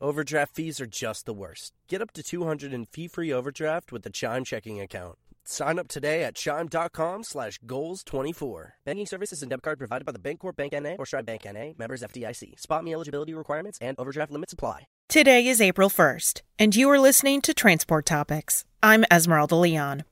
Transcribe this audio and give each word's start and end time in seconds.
Overdraft 0.00 0.54
fees 0.54 0.80
are 0.80 0.86
just 0.86 1.26
the 1.26 1.34
worst. 1.34 1.74
Get 1.86 2.00
up 2.00 2.12
to 2.12 2.22
200 2.22 2.72
in 2.72 2.86
fee-free 2.86 3.32
overdraft 3.32 3.92
with 3.92 4.02
the 4.02 4.10
Chime 4.10 4.44
checking 4.44 4.80
account. 4.80 5.18
Sign 5.44 5.78
up 5.78 5.88
today 5.88 6.24
at 6.24 6.34
chime.com 6.34 7.24
slash 7.24 7.58
goals24. 7.66 8.72
Banking 8.86 9.06
services 9.06 9.42
and 9.42 9.50
debit 9.50 9.62
card 9.62 9.78
provided 9.78 10.06
by 10.06 10.12
the 10.12 10.18
Bancorp 10.18 10.56
Bank 10.56 10.72
N.A. 10.72 10.96
or 10.96 11.04
Stride 11.04 11.26
Bank 11.26 11.44
N.A. 11.44 11.74
Members 11.76 12.02
FDIC. 12.02 12.58
Spot 12.58 12.82
me 12.82 12.94
eligibility 12.94 13.34
requirements 13.34 13.78
and 13.82 13.98
overdraft 13.98 14.30
limits 14.32 14.52
apply. 14.52 14.86
Today 15.08 15.46
is 15.46 15.60
April 15.60 15.90
1st, 15.90 16.42
and 16.58 16.76
you 16.76 16.88
are 16.88 16.98
listening 16.98 17.40
to 17.42 17.52
Transport 17.52 18.06
Topics. 18.06 18.64
I'm 18.82 19.04
Esmeralda 19.10 19.56
Leon. 19.56 20.04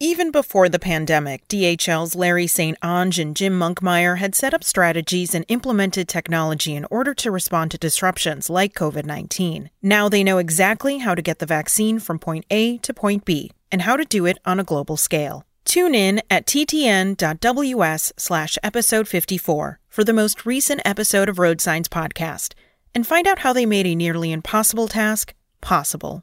Even 0.00 0.30
before 0.30 0.68
the 0.68 0.78
pandemic, 0.78 1.48
DHL's 1.48 2.14
Larry 2.14 2.46
St. 2.46 2.78
Ange 2.84 3.18
and 3.18 3.34
Jim 3.34 3.58
Monkmeyer 3.58 4.18
had 4.18 4.36
set 4.36 4.54
up 4.54 4.62
strategies 4.62 5.34
and 5.34 5.44
implemented 5.48 6.06
technology 6.06 6.76
in 6.76 6.86
order 6.88 7.12
to 7.14 7.32
respond 7.32 7.72
to 7.72 7.78
disruptions 7.78 8.48
like 8.48 8.74
COVID 8.74 9.04
19. 9.04 9.70
Now 9.82 10.08
they 10.08 10.22
know 10.22 10.38
exactly 10.38 10.98
how 10.98 11.16
to 11.16 11.22
get 11.22 11.40
the 11.40 11.46
vaccine 11.46 11.98
from 11.98 12.20
point 12.20 12.44
A 12.48 12.78
to 12.78 12.94
point 12.94 13.24
B 13.24 13.50
and 13.72 13.82
how 13.82 13.96
to 13.96 14.04
do 14.04 14.24
it 14.24 14.38
on 14.44 14.60
a 14.60 14.64
global 14.64 14.96
scale. 14.96 15.44
Tune 15.64 15.96
in 15.96 16.22
at 16.30 16.46
ttn.ws 16.46 18.12
slash 18.16 18.56
episode 18.62 19.08
54 19.08 19.80
for 19.88 20.04
the 20.04 20.12
most 20.12 20.46
recent 20.46 20.80
episode 20.84 21.28
of 21.28 21.40
Road 21.40 21.60
Signs 21.60 21.88
Podcast 21.88 22.54
and 22.94 23.04
find 23.04 23.26
out 23.26 23.40
how 23.40 23.52
they 23.52 23.66
made 23.66 23.86
a 23.88 23.96
nearly 23.96 24.30
impossible 24.30 24.86
task 24.86 25.34
possible. 25.60 26.22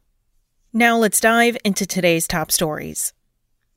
Now 0.72 0.98
let's 0.98 1.20
dive 1.20 1.58
into 1.66 1.86
today's 1.86 2.26
top 2.26 2.54
stories. 2.54 3.12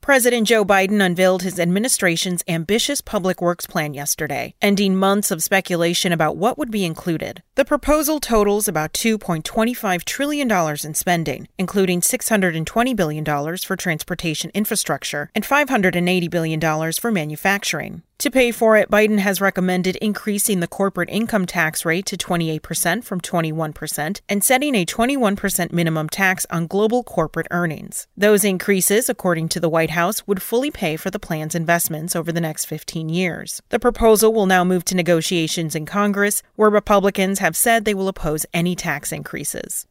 President 0.08 0.46
Joe 0.46 0.64
Biden 0.64 1.04
unveiled 1.04 1.42
his 1.42 1.60
administration's 1.60 2.42
ambitious 2.48 3.02
public 3.02 3.42
works 3.42 3.66
plan 3.66 3.92
yesterday, 3.92 4.54
ending 4.62 4.96
months 4.96 5.30
of 5.30 5.42
speculation 5.42 6.12
about 6.12 6.38
what 6.38 6.56
would 6.56 6.70
be 6.70 6.86
included. 6.86 7.42
The 7.56 7.66
proposal 7.66 8.18
totals 8.18 8.68
about 8.68 8.94
$2.25 8.94 10.04
trillion 10.06 10.50
in 10.50 10.94
spending, 10.94 11.48
including 11.58 12.00
$620 12.00 12.96
billion 12.96 13.22
for 13.58 13.76
transportation 13.76 14.50
infrastructure 14.54 15.28
and 15.34 15.44
$580 15.44 16.30
billion 16.30 16.92
for 16.94 17.12
manufacturing. 17.12 18.02
To 18.18 18.32
pay 18.32 18.50
for 18.50 18.76
it, 18.76 18.90
Biden 18.90 19.20
has 19.20 19.40
recommended 19.40 19.94
increasing 20.02 20.58
the 20.58 20.66
corporate 20.66 21.08
income 21.08 21.46
tax 21.46 21.84
rate 21.84 22.04
to 22.06 22.16
28% 22.16 23.04
from 23.04 23.20
21% 23.20 24.20
and 24.28 24.42
setting 24.42 24.74
a 24.74 24.84
21% 24.84 25.72
minimum 25.72 26.08
tax 26.08 26.44
on 26.50 26.66
global 26.66 27.04
corporate 27.04 27.46
earnings. 27.52 28.08
Those 28.16 28.44
increases, 28.44 29.08
according 29.08 29.50
to 29.50 29.60
the 29.60 29.68
White 29.68 29.90
House, 29.90 30.26
would 30.26 30.42
fully 30.42 30.72
pay 30.72 30.96
for 30.96 31.12
the 31.12 31.20
plan's 31.20 31.54
investments 31.54 32.16
over 32.16 32.32
the 32.32 32.40
next 32.40 32.64
15 32.64 33.08
years. 33.08 33.62
The 33.68 33.78
proposal 33.78 34.32
will 34.32 34.46
now 34.46 34.64
move 34.64 34.84
to 34.86 34.96
negotiations 34.96 35.76
in 35.76 35.86
Congress, 35.86 36.42
where 36.56 36.70
Republicans 36.70 37.38
have 37.38 37.56
said 37.56 37.84
they 37.84 37.94
will 37.94 38.08
oppose 38.08 38.44
any 38.52 38.74
tax 38.74 39.12
increases. 39.12 39.86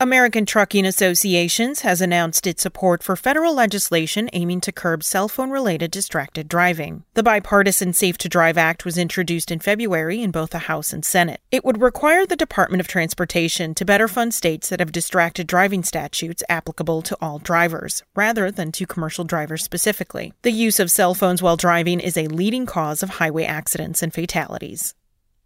American 0.00 0.46
Trucking 0.46 0.86
Associations 0.86 1.80
has 1.80 2.00
announced 2.00 2.46
its 2.46 2.62
support 2.62 3.02
for 3.02 3.16
federal 3.16 3.52
legislation 3.52 4.30
aiming 4.32 4.60
to 4.60 4.70
curb 4.70 5.02
cell 5.02 5.26
phone 5.26 5.50
related 5.50 5.90
distracted 5.90 6.46
driving. 6.46 7.02
The 7.14 7.24
bipartisan 7.24 7.92
Safe 7.92 8.16
to 8.18 8.28
Drive 8.28 8.56
Act 8.56 8.84
was 8.84 8.96
introduced 8.96 9.50
in 9.50 9.58
February 9.58 10.22
in 10.22 10.30
both 10.30 10.50
the 10.50 10.68
House 10.70 10.92
and 10.92 11.04
Senate. 11.04 11.40
It 11.50 11.64
would 11.64 11.82
require 11.82 12.24
the 12.24 12.36
Department 12.36 12.80
of 12.80 12.86
Transportation 12.86 13.74
to 13.74 13.84
better 13.84 14.06
fund 14.06 14.32
states 14.32 14.68
that 14.68 14.78
have 14.78 14.92
distracted 14.92 15.48
driving 15.48 15.82
statutes 15.82 16.44
applicable 16.48 17.02
to 17.02 17.16
all 17.20 17.40
drivers, 17.40 18.04
rather 18.14 18.52
than 18.52 18.70
to 18.70 18.86
commercial 18.86 19.24
drivers 19.24 19.64
specifically. 19.64 20.32
The 20.42 20.52
use 20.52 20.78
of 20.78 20.92
cell 20.92 21.14
phones 21.14 21.42
while 21.42 21.56
driving 21.56 21.98
is 21.98 22.16
a 22.16 22.28
leading 22.28 22.66
cause 22.66 23.02
of 23.02 23.10
highway 23.10 23.46
accidents 23.46 24.00
and 24.00 24.14
fatalities. 24.14 24.94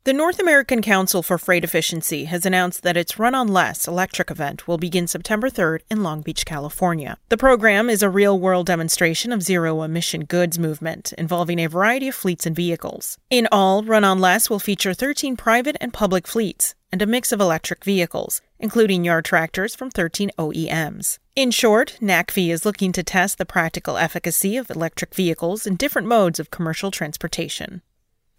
The 0.05 0.12
North 0.12 0.41
American 0.41 0.83
Council 0.83 1.22
for 1.22 1.39
Freight 1.39 1.62
Efficiency 1.62 2.25
has 2.25 2.45
announced 2.45 2.83
that 2.83 2.97
its 2.97 3.20
Run 3.20 3.36
on 3.36 3.47
Less 3.47 3.86
electric 3.86 4.33
event 4.33 4.67
will 4.67 4.77
begin 4.77 5.06
September 5.06 5.48
3rd 5.48 5.83
in 5.89 6.03
Long 6.03 6.22
Beach, 6.22 6.44
California. 6.44 7.19
The 7.28 7.36
program 7.36 7.89
is 7.89 8.03
a 8.03 8.11
real 8.11 8.36
world 8.36 8.67
demonstration 8.67 9.31
of 9.31 9.44
zero 9.44 9.81
emission 9.84 10.25
goods 10.25 10.59
movement 10.59 11.12
involving 11.12 11.60
a 11.60 11.69
variety 11.69 12.09
of 12.09 12.16
fleets 12.16 12.47
and 12.47 12.56
vehicles. 12.56 13.16
In 13.31 13.47
all, 13.53 13.84
Run 13.84 14.03
on 14.03 14.19
Less 14.19 14.50
will 14.50 14.59
feature 14.59 14.93
13 14.93 15.37
private 15.37 15.77
and 15.81 15.93
public 15.93 16.27
fleets 16.27 16.75
and 16.91 17.00
a 17.00 17.06
mix 17.06 17.31
of 17.31 17.41
electric 17.41 17.84
vehicles, 17.84 18.43
including 18.59 19.04
yard 19.04 19.25
tractors 19.25 19.77
from 19.77 19.88
13 19.88 20.32
OEMs. 20.37 21.21
In 21.37 21.53
short, 21.53 21.97
NACFE 22.00 22.50
is 22.50 22.66
looking 22.66 22.91
to 22.91 23.04
test 23.04 23.38
the 23.38 23.47
practical 23.47 23.97
efficacy 23.97 24.56
of 24.56 24.69
electric 24.69 25.15
vehicles 25.15 25.65
in 25.65 25.77
different 25.77 26.09
modes 26.09 26.41
of 26.41 26.50
commercial 26.50 26.91
transportation. 26.91 27.82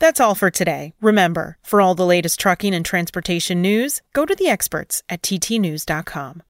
That's 0.03 0.19
all 0.19 0.35
for 0.35 0.51
today. 0.51 0.93
Remember, 0.99 1.57
for 1.61 1.79
all 1.79 1.95
the 1.95 2.05
latest 2.05 2.37
trucking 2.37 2.73
and 2.73 2.83
transportation 2.83 3.61
news, 3.61 4.01
go 4.11 4.25
to 4.25 4.35
the 4.35 4.49
experts 4.49 5.01
at 5.07 5.21
ttnews.com. 5.21 6.43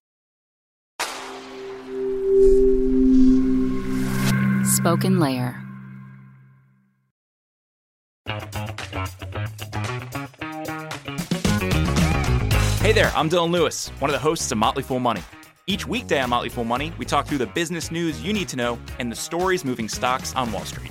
Spoken 4.64 5.20
Layer. 5.20 5.62
Hey 12.80 12.90
there, 12.90 13.12
I'm 13.14 13.30
Dylan 13.30 13.52
Lewis, 13.52 13.90
one 14.00 14.10
of 14.10 14.14
the 14.14 14.18
hosts 14.18 14.50
of 14.50 14.58
Motley 14.58 14.82
Fool 14.82 14.98
Money. 14.98 15.22
Each 15.68 15.86
weekday 15.86 16.20
on 16.20 16.30
Motley 16.30 16.48
Fool 16.48 16.64
Money, 16.64 16.92
we 16.98 17.04
talk 17.04 17.28
through 17.28 17.38
the 17.38 17.46
business 17.46 17.92
news 17.92 18.20
you 18.20 18.32
need 18.32 18.48
to 18.48 18.56
know 18.56 18.80
and 18.98 19.12
the 19.12 19.16
stories 19.16 19.64
moving 19.64 19.88
stocks 19.88 20.34
on 20.34 20.50
Wall 20.50 20.64
Street. 20.64 20.90